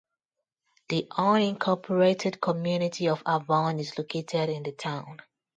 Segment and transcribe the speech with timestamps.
[0.89, 5.19] The unincorporated community of Avon is located in the town.